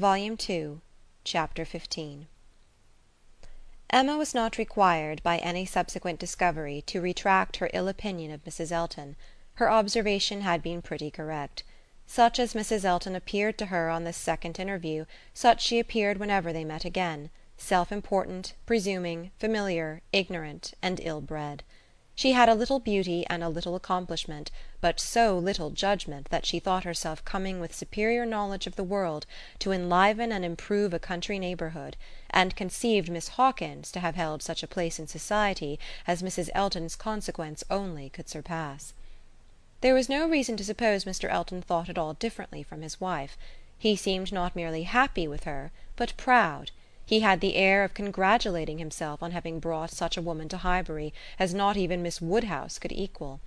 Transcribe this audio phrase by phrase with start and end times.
[0.00, 0.80] Volume Two,
[1.24, 2.24] Chapter XV
[3.90, 8.72] Emma was not required by any subsequent discovery to retract her ill opinion of Mrs.
[8.72, 9.14] Elton.
[9.56, 11.64] Her observation had been pretty correct.
[12.06, 12.82] Such as Mrs.
[12.82, 17.28] Elton appeared to her on this second interview, such she appeared whenever they met again:
[17.58, 21.62] self important, presuming, familiar, ignorant and ill bred.
[22.20, 24.50] She had a little beauty and a little accomplishment,
[24.82, 29.24] but so little judgment that she thought herself coming with superior knowledge of the world
[29.60, 31.96] to enliven and improve a country neighbourhood,
[32.28, 36.50] and conceived Miss Hawkins to have held such a place in society as Mrs.
[36.54, 38.92] Elton's consequence only could surpass.
[39.80, 41.30] There was no reason to suppose Mr.
[41.30, 43.38] Elton thought at all differently from his wife.
[43.78, 46.70] He seemed not merely happy with her, but proud
[47.10, 51.12] he had the air of congratulating himself on having brought such a woman to Highbury
[51.40, 53.40] as not even Miss Woodhouse could equal;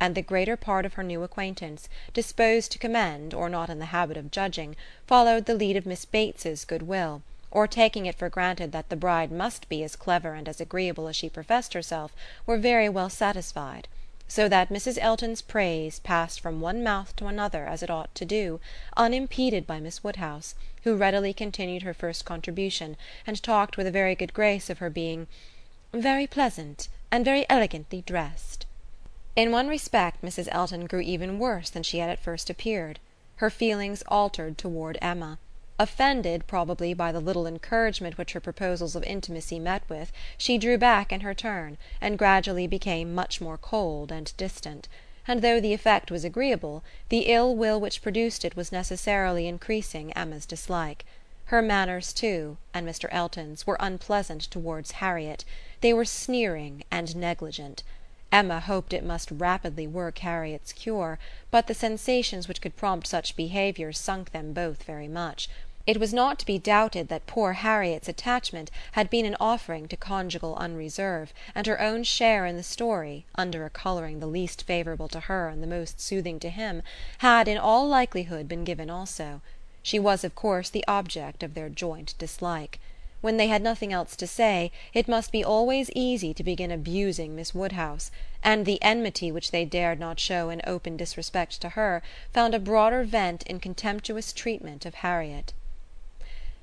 [0.00, 3.92] and the greater part of her new acquaintance, disposed to commend or not in the
[3.92, 4.74] habit of judging,
[5.06, 7.20] followed the lead of Miss Bates's good will,
[7.50, 11.06] or taking it for granted that the bride must be as clever and as agreeable
[11.06, 12.14] as she professed herself,
[12.46, 13.86] were very well satisfied
[14.30, 14.96] so that Mrs.
[15.00, 18.60] Elton's praise passed from one mouth to another as it ought to do,
[18.96, 24.14] unimpeded by Miss Woodhouse, who readily continued her first contribution and talked with a very
[24.14, 25.26] good grace of her being
[25.92, 28.66] "very pleasant and very elegantly dressed."
[29.34, 30.46] In one respect Mrs.
[30.52, 33.00] Elton grew even worse than she had at first appeared.
[33.38, 35.40] Her feelings altered toward Emma.
[35.82, 40.76] Offended, probably, by the little encouragement which her proposals of intimacy met with, she drew
[40.76, 44.88] back in her turn, and gradually became much more cold and distant;
[45.26, 50.12] and though the effect was agreeable, the ill will which produced it was necessarily increasing
[50.12, 51.06] Emma's dislike.
[51.46, 53.08] Her manners too, and Mr.
[53.10, 55.46] Elton's, were unpleasant towards Harriet;
[55.80, 57.82] they were sneering and negligent.
[58.30, 61.18] Emma hoped it must rapidly work Harriet's cure,
[61.50, 65.48] but the sensations which could prompt such behaviour sunk them both very much.
[65.90, 69.96] It was not to be doubted that poor Harriet's attachment had been an offering to
[69.96, 75.08] conjugal unreserve, and her own share in the story, under a colouring the least favourable
[75.08, 76.84] to her and the most soothing to him,
[77.18, 79.40] had in all likelihood been given also.
[79.82, 82.78] She was of course the object of their joint dislike.
[83.20, 87.34] When they had nothing else to say it must be always easy to begin abusing
[87.34, 88.12] Miss Woodhouse,
[88.44, 92.00] and the enmity which they dared not show in open disrespect to her
[92.32, 95.52] found a broader vent in contemptuous treatment of Harriet.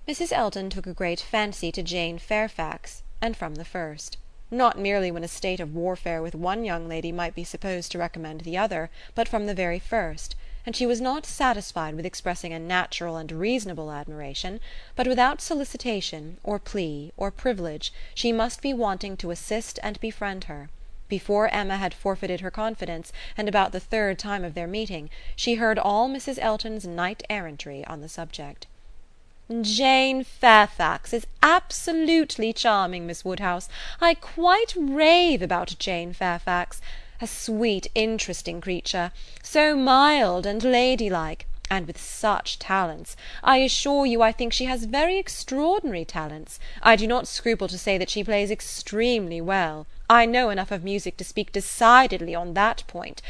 [0.08, 0.32] Mrs.
[0.32, 4.16] Elton took a great fancy to Jane Fairfax, and from the first;
[4.50, 7.98] not merely when a state of warfare with one young lady might be supposed to
[7.98, 12.54] recommend the other, but from the very first; and she was not satisfied with expressing
[12.54, 14.62] a natural and reasonable admiration,
[14.96, 20.46] but without solicitation, or plea, or privilege, she must be wanting to assist and befriend
[20.46, 20.70] her.
[21.10, 25.56] Before Emma had forfeited her confidence, and about the third time of their meeting, she
[25.56, 26.40] heard all Mrs.
[26.40, 28.68] Elton's knight errantry on the subject.
[29.62, 33.70] "Jane Fairfax is absolutely charming, Miss Woodhouse.
[34.02, 36.82] I quite rave about Jane Fairfax.
[37.22, 43.16] A sweet interesting creature; so mild and ladylike, and with such talents.
[43.42, 46.60] I assure you I think she has very extraordinary talents.
[46.84, 49.88] I do not scruple to say that she plays extremely well.
[50.10, 53.22] I know enough of music to speak decidedly on that point.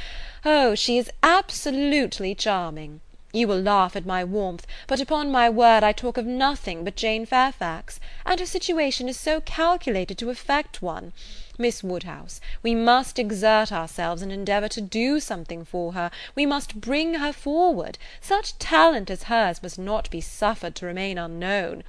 [0.43, 3.01] Oh, she is absolutely charming.
[3.37, 6.95] You will laugh at my warmth, but upon my word I talk of nothing but
[6.95, 11.13] Jane Fairfax; and her situation is so calculated to affect one.
[11.55, 16.81] Miss Woodhouse, we must exert ourselves and endeavour to do something for her; we must
[16.81, 21.83] bring her forward; such talent as hers must not be suffered to remain unknown.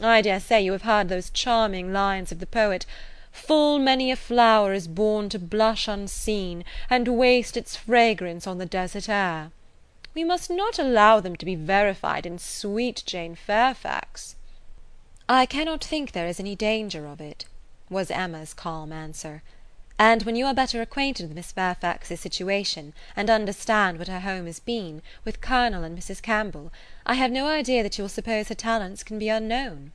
[0.00, 2.86] I dare say you have heard those charming lines of the poet,
[3.32, 8.66] "Full many a flower is born to blush unseen, And waste its fragrance on the
[8.66, 9.50] desert air."
[10.14, 14.36] We must not allow them to be verified in sweet Jane Fairfax."
[15.26, 17.46] "I cannot think there is any danger of it,"
[17.88, 19.42] was Emma's calm answer;
[19.98, 24.44] "and when you are better acquainted with Miss Fairfax's situation, and understand what her home
[24.44, 26.20] has been, with Colonel and Mrs.
[26.20, 26.70] Campbell,
[27.06, 29.92] I have no idea that you will suppose her talents can be unknown."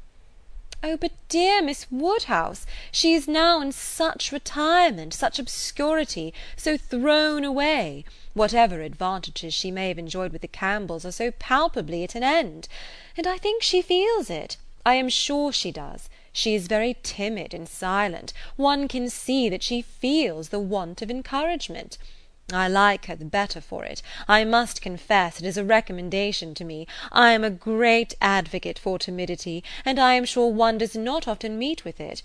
[0.83, 7.43] "Oh but dear Miss Woodhouse, she is now in such retirement, such obscurity, so thrown
[7.43, 8.05] away!
[8.35, 12.67] Whatever advantages she may have enjoyed with the Campbells are so palpably at an end.
[13.17, 14.57] And I think she feels it.
[14.85, 16.09] I am sure she does.
[16.31, 21.09] She is very timid and silent; one can see that she feels the want of
[21.09, 21.97] encouragement.
[22.53, 24.01] I like her the better for it.
[24.25, 26.87] I must confess it is a recommendation to me.
[27.11, 31.59] I am a great advocate for timidity, and I am sure one does not often
[31.59, 32.23] meet with it;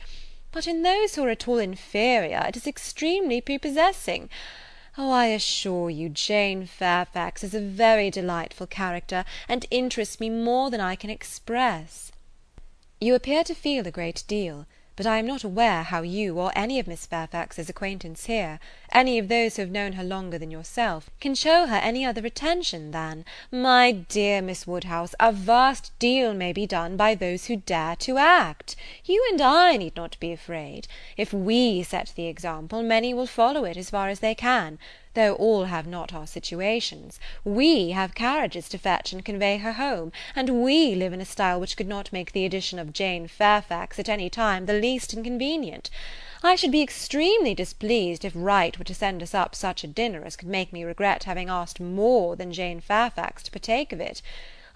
[0.52, 4.30] but in those who are at all inferior it is extremely prepossessing.
[4.96, 10.70] Oh, I assure you Jane Fairfax is a very delightful character, and interests me more
[10.70, 12.12] than I can express."
[13.00, 16.52] "You appear to feel a great deal but I am not aware how you, or
[16.54, 18.60] any of Miss Fairfax's acquaintance here,
[18.92, 22.26] any of those who have known her longer than yourself, can show her any other
[22.26, 27.56] attention than My dear Miss Woodhouse, a vast deal may be done by those who
[27.56, 28.76] dare to act.
[29.04, 30.88] You and I need not be afraid.
[31.16, 34.78] If we set the example, many will follow it as far as they can
[35.14, 37.20] though all have not our situations.
[37.44, 41.60] We have carriages to fetch and convey her home, and we live in a style
[41.60, 45.90] which could not make the addition of Jane Fairfax at any time the least inconvenient.
[46.42, 50.24] I should be extremely displeased if Wright were to send us up such a dinner
[50.24, 54.22] as could make me regret having asked more than Jane Fairfax to partake of it.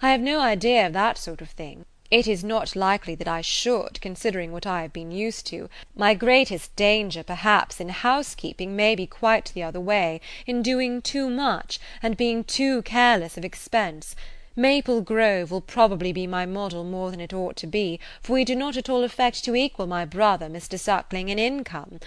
[0.01, 1.85] I have no idea of that sort of thing.
[2.09, 6.13] It is not likely that I should, considering what I have been used to; my
[6.13, 11.81] greatest danger, perhaps, in housekeeping may be quite the other way, in doing too much,
[12.01, 14.15] and being too careless of expense.
[14.55, 18.45] Maple Grove will probably be my model more than it ought to be, for we
[18.45, 20.79] do not at all affect to equal my brother, Mr.
[20.79, 21.99] Suckling, in income.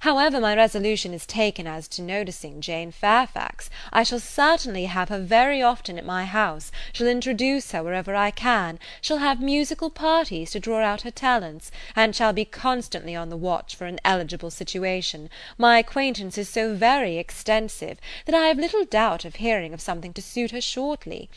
[0.00, 5.18] However my resolution is taken as to noticing Jane Fairfax, I shall certainly have her
[5.18, 10.50] very often at my house, shall introduce her wherever I can, shall have musical parties
[10.50, 14.50] to draw out her talents, and shall be constantly on the watch for an eligible
[14.50, 15.30] situation.
[15.56, 20.12] My acquaintance is so very extensive, that I have little doubt of hearing of something
[20.12, 21.30] to suit her shortly.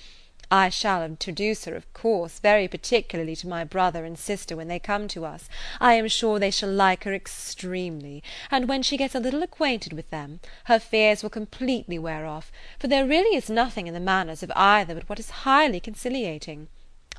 [0.52, 4.80] I shall introduce her, of course, very particularly to my brother and sister when they
[4.80, 5.48] come to us.
[5.80, 9.94] I am sure they shall like her extremely; and when she gets a little acquainted
[9.94, 14.00] with them, her fears will completely wear off, for there really is nothing in the
[14.00, 16.68] manners of either but what is highly conciliating.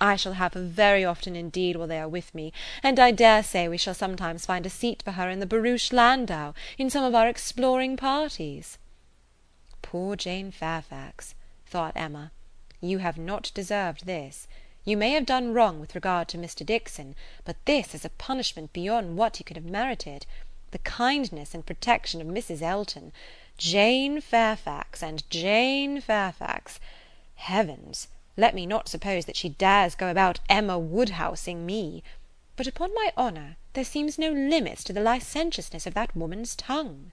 [0.00, 3.44] I shall have her very often indeed while they are with me, and I dare
[3.44, 7.04] say we shall sometimes find a seat for her in the barouche landau, in some
[7.04, 8.76] of our exploring parties."
[9.82, 11.36] Poor Jane Fairfax!
[11.64, 12.32] thought Emma.
[12.80, 14.48] You have not deserved this.
[14.84, 16.64] You may have done wrong with regard to Mr.
[16.64, 20.24] Dixon, but this is a punishment beyond what you could have merited.
[20.70, 22.62] The kindness and protection of Mrs.
[22.62, 23.12] Elton!
[23.58, 26.80] Jane Fairfax, and Jane Fairfax!
[27.34, 28.08] Heavens!
[28.36, 32.02] let me not suppose that she dares go about Emma Woodhousing me.
[32.56, 37.12] But upon my honour there seems no limits to the licentiousness of that woman's tongue.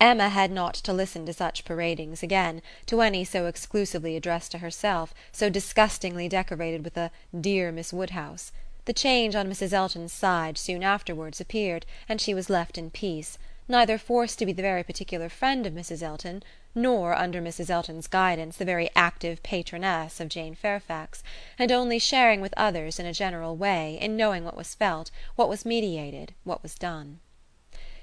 [0.00, 4.58] Emma had not to listen to such paradings again, to any so exclusively addressed to
[4.58, 8.52] herself, so disgustingly decorated with a "dear Miss Woodhouse."
[8.84, 9.72] The change on Mrs.
[9.72, 14.52] Elton's side soon afterwards appeared, and she was left in peace, neither forced to be
[14.52, 16.00] the very particular friend of Mrs.
[16.00, 16.44] Elton,
[16.76, 17.68] nor, under Mrs.
[17.68, 21.24] Elton's guidance, the very active patroness of Jane Fairfax,
[21.58, 25.48] and only sharing with others, in a general way, in knowing what was felt, what
[25.48, 27.18] was meditated, what was done.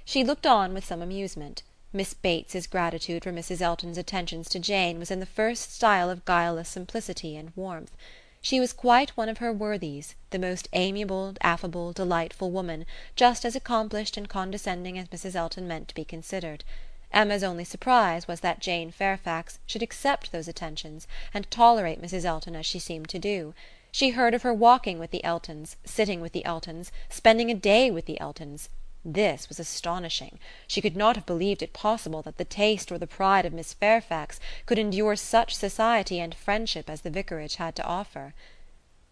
[0.04, 1.64] She looked on with some amusement.
[1.96, 3.62] Miss Bates's gratitude for Mrs.
[3.62, 7.96] Elton's attentions to Jane was in the first style of guileless simplicity and warmth.
[8.42, 13.56] She was quite one of her worthies, the most amiable, affable, delightful woman, just as
[13.56, 15.36] accomplished and condescending as Mrs.
[15.36, 16.66] Elton meant to be considered.
[17.14, 22.26] Emma's only surprise was that Jane Fairfax should accept those attentions, and tolerate Mrs.
[22.26, 23.54] Elton as she seemed to do.
[23.94, 27.90] She heard of her walking with the Eltons, sitting with the Eltons, spending a day
[27.90, 28.68] with the Eltons.
[29.08, 30.40] This was astonishing.
[30.66, 33.72] She could not have believed it possible that the taste or the pride of Miss
[33.72, 38.34] Fairfax could endure such society and friendship as the vicarage had to offer.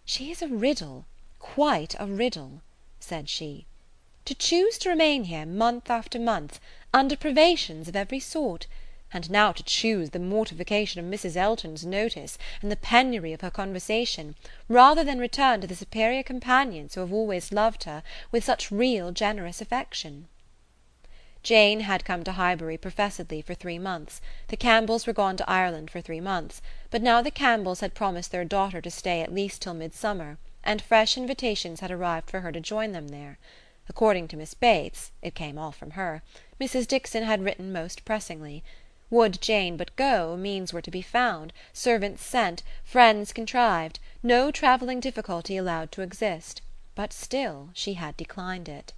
[0.03, 1.05] "She is a riddle,
[1.37, 2.63] quite a riddle,"
[2.99, 3.67] said she.
[4.25, 6.59] "To choose to remain here month after month,
[6.91, 8.65] under privations of every sort!
[9.13, 11.37] And now to choose the mortification of Mrs.
[11.37, 14.35] Elton's notice, and the penury of her conversation,
[14.67, 18.01] rather than return to the superior companions who have always loved her
[18.31, 20.27] with such real generous affection.
[21.43, 25.91] Jane had come to Highbury professedly for three months; the Campbells were gone to Ireland
[25.91, 29.61] for three months; but now the Campbells had promised their daughter to stay at least
[29.61, 33.37] till midsummer, and fresh invitations had arrived for her to join them there.
[33.89, 36.23] According to Miss Bates it came all from her
[36.59, 36.87] Mrs.
[36.87, 38.63] Dixon had written most pressingly.
[39.13, 44.99] Would Jane but go, means were to be found, servants sent, friends contrived, no travelling
[44.99, 46.63] difficulty allowed to exist;
[46.95, 48.91] but still she had declined it.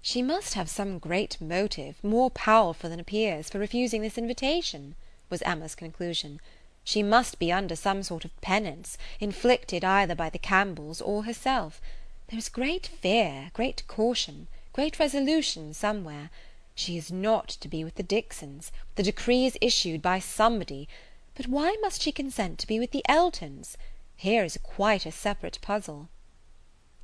[0.00, 4.94] "She must have some great motive, more powerful than appears, for refusing this invitation,"
[5.28, 6.40] was Emma's conclusion.
[6.82, 11.82] "She must be under some sort of penance, inflicted either by the Campbells or herself.
[12.28, 16.30] There is great fear, great caution, great resolution somewhere.
[16.76, 20.88] She is not to be with the Dixons; the decree is issued by somebody;
[21.34, 23.76] but why must she consent to be with the Eltons?
[24.16, 26.10] Here is quite a separate puzzle."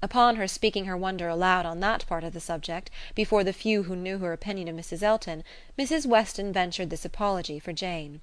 [0.01, 3.83] Upon her speaking her wonder aloud on that part of the subject, before the few
[3.83, 5.03] who knew her opinion of Mrs.
[5.03, 5.43] Elton,
[5.77, 6.07] Mrs.
[6.07, 8.21] Weston ventured this apology for Jane.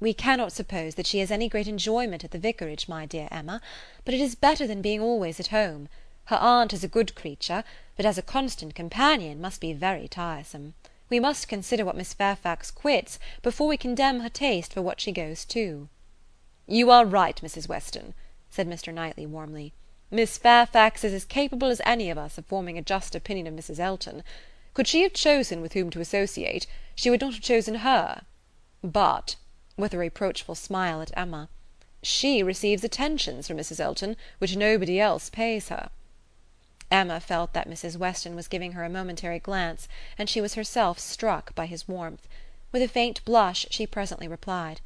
[0.00, 3.60] "We cannot suppose that she has any great enjoyment at the Vicarage, my dear Emma;
[4.04, 5.88] but it is better than being always at home.
[6.28, 7.64] Her aunt is a good creature,
[7.98, 10.72] but as a constant companion must be very tiresome.
[11.10, 15.12] We must consider what Miss Fairfax quits, before we condemn her taste for what she
[15.12, 15.90] goes to."
[16.66, 17.68] "You are right, Mrs.
[17.68, 18.14] Weston,"
[18.48, 18.92] said Mr.
[18.92, 19.74] Knightley warmly.
[20.10, 23.52] Miss Fairfax is as capable as any of us of forming a just opinion of
[23.52, 23.78] Mrs.
[23.78, 24.24] Elton.
[24.72, 28.22] Could she have chosen with whom to associate, she would not have chosen her.
[28.82, 29.36] But,"
[29.76, 31.50] with a reproachful smile at Emma,
[32.02, 33.78] "she receives attentions from Mrs.
[33.78, 35.90] Elton, which nobody else pays her."
[36.90, 37.96] Emma felt that Mrs.
[37.96, 39.88] Weston was giving her a momentary glance,
[40.18, 42.28] and she was herself struck by his warmth.
[42.72, 44.80] With a faint blush she presently replied,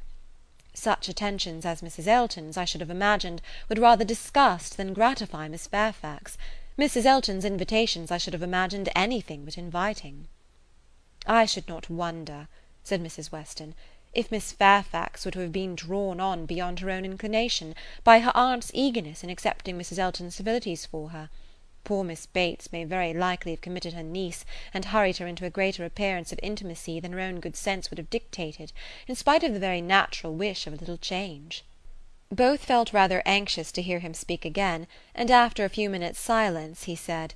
[0.73, 2.07] such attentions as Mrs.
[2.07, 6.37] Elton's, I should have imagined, would rather disgust than gratify Miss Fairfax.
[6.77, 7.05] Mrs.
[7.05, 10.29] Elton's invitations I should have imagined anything but inviting."
[11.27, 12.47] "I should not wonder,"
[12.81, 13.29] said Mrs.
[13.29, 13.75] Weston,
[14.13, 17.75] "if Miss Fairfax were to have been drawn on beyond her own inclination,
[18.05, 19.99] by her aunt's eagerness in accepting Mrs.
[19.99, 21.29] Elton's civilities for her.
[21.83, 24.43] Poor Miss Bates may very likely have committed her niece,
[24.73, 27.97] and hurried her into a greater appearance of intimacy than her own good sense would
[27.97, 28.71] have dictated,
[29.07, 31.63] in spite of the very natural wish of a little change."
[32.29, 36.83] Both felt rather anxious to hear him speak again, and after a few minutes' silence
[36.83, 37.33] he said,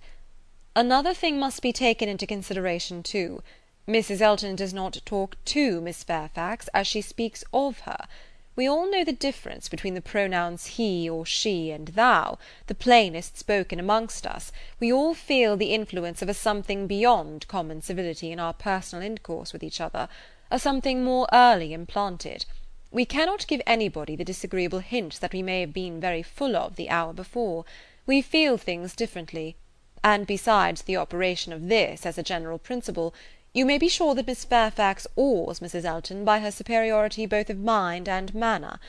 [0.76, 3.42] "Another thing must be taken into consideration too.
[3.88, 4.22] Mrs.
[4.22, 8.08] Elton does not talk to Miss Fairfax as she speaks of her.
[8.56, 13.36] We all know the difference between the pronouns he or she and thou, the plainest
[13.36, 18.40] spoken amongst us; we all feel the influence of a something beyond common civility in
[18.40, 20.08] our personal intercourse with each other,
[20.52, 22.46] a something more early implanted.
[22.92, 26.76] We cannot give anybody the disagreeable hint that we may have been very full of
[26.76, 27.66] the hour before.
[28.06, 29.56] We feel things differently;
[30.04, 33.16] and besides the operation of this as a general principle,
[33.54, 35.86] you may be sure that Miss Fairfax awes Mrs.
[35.86, 38.80] Elton by her superiority both of mind and manner,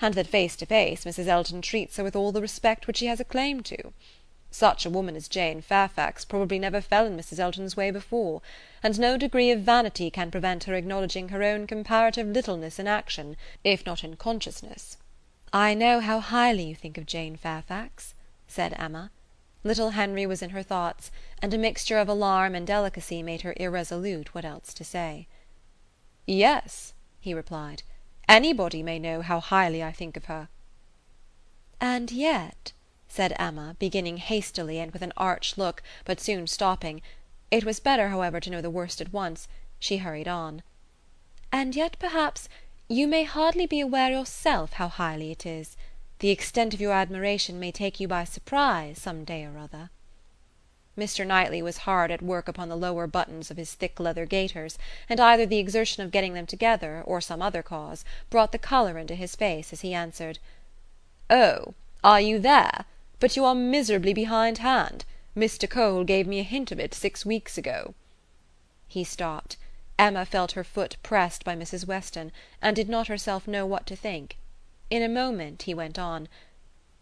[0.00, 1.26] and that face to face Mrs.
[1.26, 3.92] Elton treats her with all the respect which she has a claim to.
[4.50, 7.38] Such a woman as Jane Fairfax probably never fell in Mrs.
[7.38, 8.42] Elton's way before,
[8.82, 13.36] and no degree of vanity can prevent her acknowledging her own comparative littleness in action,
[13.64, 14.98] if not in consciousness.
[15.52, 18.14] "I know how highly you think of Jane Fairfax,"
[18.46, 19.10] said Emma.
[19.64, 23.54] Little Henry was in her thoughts, and a mixture of alarm and delicacy made her
[23.56, 25.28] irresolute what else to say.
[26.26, 27.84] "Yes," he replied,
[28.28, 30.48] "anybody may know how highly I think of her."
[31.80, 32.72] "And yet,"
[33.06, 37.00] said Emma, beginning hastily and with an arch look, but soon stopping
[37.52, 39.46] it was better, however, to know the worst at once
[39.78, 40.62] she hurried on,
[41.52, 42.48] "and yet, perhaps,
[42.88, 45.76] you may hardly be aware yourself how highly it is.
[46.22, 49.90] The extent of your admiration may take you by surprise some day or other."
[50.96, 51.26] Mr.
[51.26, 55.18] Knightley was hard at work upon the lower buttons of his thick leather gaiters, and
[55.18, 59.16] either the exertion of getting them together, or some other cause, brought the colour into
[59.16, 60.38] his face as he answered,
[61.28, 61.74] "Oh,
[62.04, 62.84] are you there?
[63.18, 65.04] But you are miserably behindhand.
[65.36, 65.68] Mr.
[65.68, 67.94] Cole gave me a hint of it six weeks ago."
[68.86, 69.56] He stopped.
[69.98, 71.84] Emma felt her foot pressed by Mrs.
[71.84, 72.30] Weston,
[72.62, 74.36] and did not herself know what to think.
[74.92, 76.28] In a moment he went on,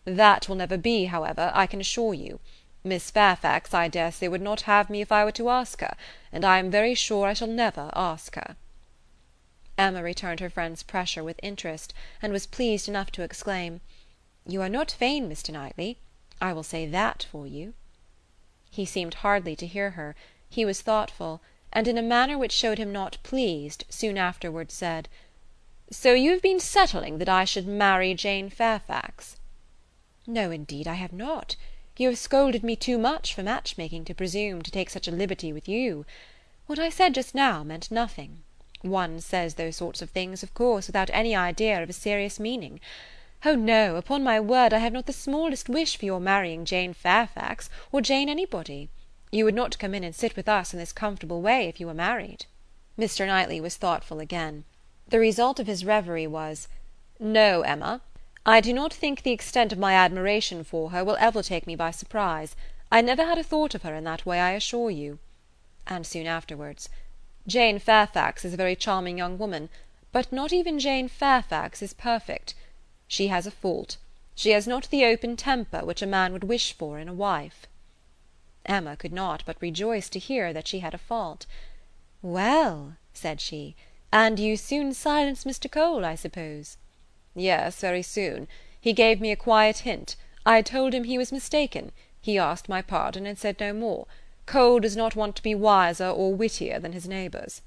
[0.04, 2.38] "That will never be, however, I can assure you.
[2.84, 5.96] Miss Fairfax, I dare say, would not have me if I were to ask her,
[6.30, 8.54] and I am very sure I shall never ask her."
[9.76, 11.92] Emma returned her friend's pressure with interest,
[12.22, 13.80] and was pleased enough to exclaim,
[14.46, 15.50] "You are not vain, Mr.
[15.52, 15.98] Knightley.
[16.40, 17.74] I will say that for you."
[18.70, 20.14] He seemed hardly to hear her;
[20.48, 21.40] he was thoughtful,
[21.72, 25.08] and in a manner which showed him not pleased, soon afterwards said,
[25.92, 29.40] "So you have been settling that I should marry Jane Fairfax?"
[30.24, 31.56] "No, indeed, I have not.
[31.96, 35.10] You have scolded me too much for match making to presume to take such a
[35.10, 36.06] liberty with you.
[36.66, 38.44] What I said just now meant nothing.
[38.82, 42.78] One says those sorts of things, of course, without any idea of a serious meaning.
[43.44, 46.94] Oh no, upon my word I have not the smallest wish for your marrying Jane
[46.94, 48.90] Fairfax, or Jane anybody.
[49.32, 51.88] You would not come in and sit with us in this comfortable way if you
[51.88, 52.46] were married."
[52.96, 53.26] Mr.
[53.26, 54.62] Knightley was thoughtful again.
[55.10, 56.68] The result of his reverie was,
[57.18, 58.00] "No, Emma,
[58.46, 61.74] I do not think the extent of my admiration for her will ever take me
[61.74, 62.54] by surprise.
[62.92, 65.18] I never had a thought of her in that way, I assure you."
[65.84, 66.88] And soon afterwards,
[67.44, 69.68] "Jane Fairfax is a very charming young woman,
[70.12, 72.54] but not even Jane Fairfax is perfect.
[73.08, 73.96] She has a fault.
[74.36, 77.66] She has not the open temper which a man would wish for in a wife."
[78.64, 81.46] Emma could not but rejoice to hear that she had a fault.
[82.22, 83.74] "Well," said she.
[84.12, 85.70] And you soon silenced Mr.
[85.70, 86.78] Cole, I suppose?"
[87.32, 88.48] "Yes, very soon.
[88.80, 90.16] He gave me a quiet hint.
[90.44, 91.92] I told him he was mistaken.
[92.20, 94.08] He asked my pardon, and said no more.
[94.46, 97.62] Cole does not want to be wiser or wittier than his neighbours."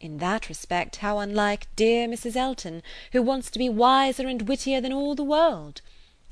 [0.00, 2.34] "In that respect how unlike dear Mrs.
[2.34, 5.82] Elton, who wants to be wiser and wittier than all the world!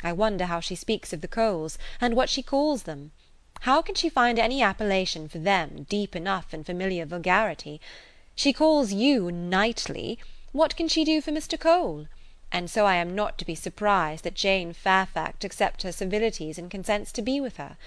[0.03, 3.13] I wonder how she speaks of the Coles, and what she calls them.
[3.61, 7.81] How can she find any appellation for them deep enough in familiar vulgarity?
[8.39, 10.19] She calls you Knightley;
[10.53, 11.59] what can she do for Mr.
[11.59, 12.07] Cole?
[12.53, 16.71] And so I am not to be surprised that Jane Fairfax accepts her civilities and
[16.71, 17.79] consents to be with her.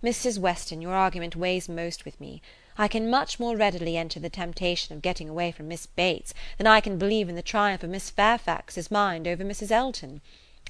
[0.00, 0.38] Mrs.
[0.38, 2.40] Weston, your argument weighs most with me.
[2.78, 6.68] I can much more readily enter the temptation of getting away from Miss Bates than
[6.68, 9.72] I can believe in the triumph of Miss Fairfax's mind over Mrs.
[9.72, 10.20] Elton.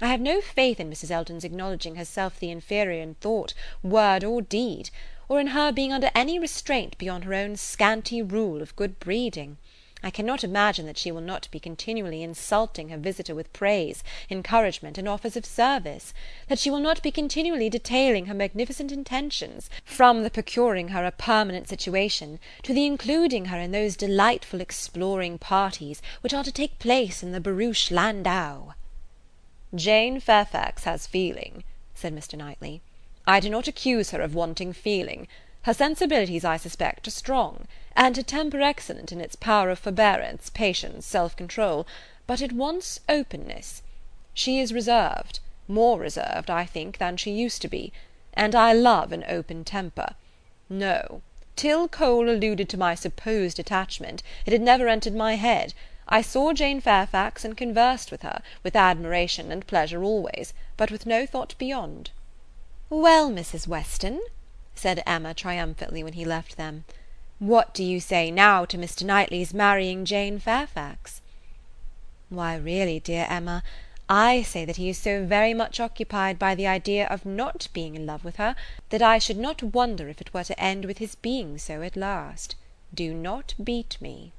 [0.00, 1.10] I have no faith in Mrs.
[1.10, 4.88] Elton's acknowledging herself the inferior in thought, word, or deed,
[5.28, 9.58] or in her being under any restraint beyond her own scanty rule of good breeding.
[10.00, 14.96] I cannot imagine that she will not be continually insulting her visitor with praise, encouragement,
[14.96, 16.14] and offers of service;
[16.46, 21.10] that she will not be continually detailing her magnificent intentions, from the procuring her a
[21.10, 26.78] permanent situation to the including her in those delightful exploring parties which are to take
[26.78, 28.74] place in the barouche landau."
[29.74, 32.38] "Jane Fairfax has feeling," said Mr.
[32.38, 32.82] Knightley.
[33.30, 35.28] "I do not accuse her of wanting feeling.
[35.64, 40.48] Her sensibilities, I suspect, are strong, and her temper excellent in its power of forbearance,
[40.48, 41.86] patience, self control,
[42.26, 43.82] but it wants openness.
[44.32, 47.92] She is reserved, more reserved, I think, than she used to be,
[48.32, 50.14] and I love an open temper.
[50.70, 51.20] No,
[51.54, 55.74] till Cole alluded to my supposed attachment, it had never entered my head.
[56.08, 61.04] I saw Jane Fairfax and conversed with her, with admiration and pleasure always, but with
[61.04, 62.10] no thought beyond."
[62.90, 63.66] "Well, Mrs.
[63.68, 64.18] Weston,"
[64.74, 66.86] said Emma triumphantly when he left them,
[67.38, 69.04] "what do you say now to Mr.
[69.04, 71.20] Knightley's marrying Jane Fairfax?"
[72.30, 73.62] "Why, really, dear Emma,
[74.08, 77.94] I say that he is so very much occupied by the idea of not being
[77.94, 78.56] in love with her
[78.88, 81.94] that I should not wonder if it were to end with his being so at
[81.94, 82.54] last.
[82.94, 84.32] Do not beat me."